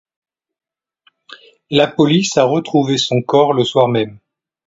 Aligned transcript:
La 1.69 1.85
police 1.85 2.35
a 2.39 2.45
retrouvé 2.45 2.97
son 2.97 3.21
corps 3.21 3.53
le 3.53 3.63
soir 3.63 3.87
même. 3.87 4.17